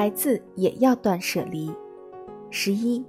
[0.00, 1.70] 孩子也要断舍离。
[2.48, 3.04] 十一，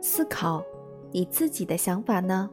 [0.00, 0.62] 思考
[1.10, 2.48] 你自己的想法呢？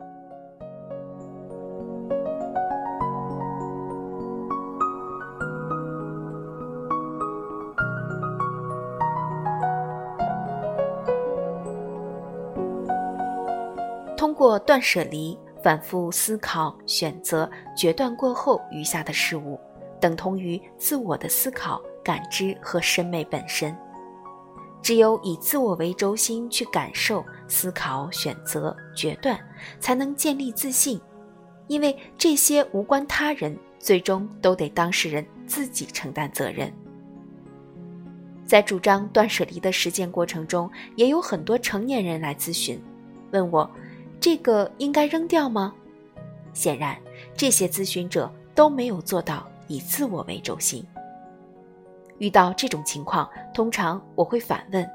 [14.17, 17.47] 通过断舍离，反复思考、选择、
[17.77, 19.59] 决断过后余下的事物，
[20.01, 23.75] 等同于自我的思考、感知和审美本身。
[24.81, 29.39] 只有以自我为轴心去感受、思考、选择、决断，
[29.79, 30.99] 才能建立自信。
[31.67, 36.71] 因为这些无关他人，最终都得当事人自己承担责任。
[38.45, 42.77] 在主张断舍离的实践过程中，也有很多成年人来咨询，
[43.31, 43.69] 问我。
[44.19, 45.73] 这个应该扔掉吗？
[46.53, 46.97] 显然，
[47.35, 50.85] 这些咨询者都没有做到以自我为中心。
[52.19, 54.87] 遇到这种情况，通常我会反问：“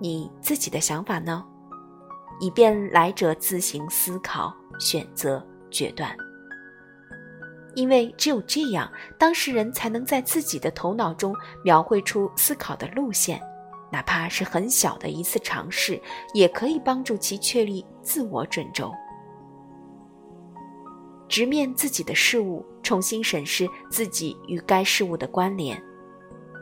[0.00, 1.44] 你自己的想法呢？”
[2.40, 6.16] 以便来者自行思考、选择、决断。
[7.74, 13.40] 因为只有这样，当事人才能在自己的头脑中描绘出思考的路线。
[13.90, 16.00] 哪怕是很小的一次尝试，
[16.34, 18.92] 也可以帮助其确立自我准轴。
[21.26, 25.82] 直面自己的事物，重新审视自己与该事物的关联。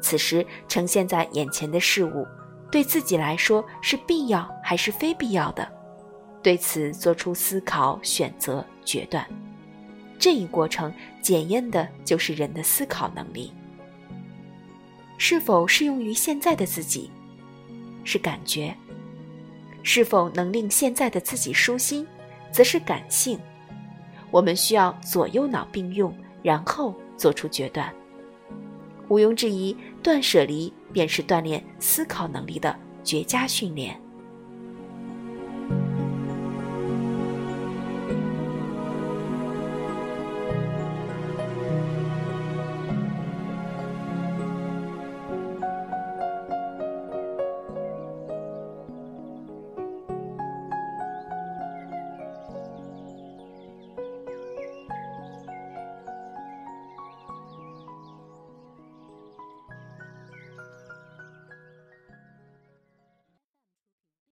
[0.06, 2.24] 此时呈现在眼前的事物，
[2.70, 5.68] 对自己来说是必要还是非必要的？
[6.44, 9.26] 对此做出思考、选择、决断。
[10.16, 13.52] 这一过程检验的就是人的思考能力，
[15.18, 17.10] 是否适用于现在的自己。
[18.04, 18.72] 是感觉，
[19.82, 22.06] 是否能令现在的自己舒心，
[22.52, 23.40] 则是感性。
[24.30, 27.92] 我们需要左右脑并用，然后做出决断。
[29.08, 34.00] 毋庸置疑，断舍离便是锻炼思考能力的绝佳训练。